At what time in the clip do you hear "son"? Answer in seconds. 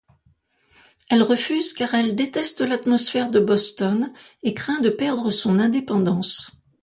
5.29-5.59